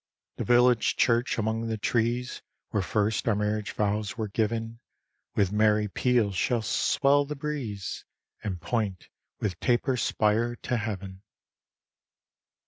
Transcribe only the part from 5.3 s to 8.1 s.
With merry peals shall swell the breeze,